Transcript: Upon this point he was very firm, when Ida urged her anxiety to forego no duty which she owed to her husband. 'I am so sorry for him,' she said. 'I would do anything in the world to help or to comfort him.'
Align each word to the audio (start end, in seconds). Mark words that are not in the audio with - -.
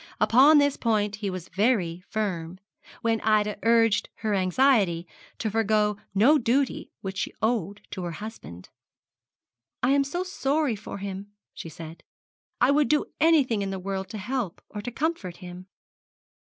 Upon 0.19 0.57
this 0.57 0.77
point 0.77 1.17
he 1.17 1.29
was 1.29 1.47
very 1.49 2.01
firm, 2.09 2.59
when 3.03 3.21
Ida 3.21 3.59
urged 3.61 4.09
her 4.21 4.33
anxiety 4.33 5.05
to 5.37 5.51
forego 5.51 5.95
no 6.15 6.39
duty 6.39 6.91
which 7.01 7.19
she 7.19 7.35
owed 7.39 7.81
to 7.91 8.01
her 8.05 8.13
husband. 8.13 8.69
'I 9.83 9.89
am 9.91 10.03
so 10.03 10.23
sorry 10.23 10.75
for 10.75 10.97
him,' 10.97 11.27
she 11.53 11.69
said. 11.69 12.01
'I 12.59 12.71
would 12.71 12.87
do 12.87 13.05
anything 13.19 13.61
in 13.61 13.69
the 13.69 13.77
world 13.77 14.09
to 14.09 14.17
help 14.17 14.59
or 14.69 14.81
to 14.81 14.89
comfort 14.91 15.37
him.' 15.37 15.67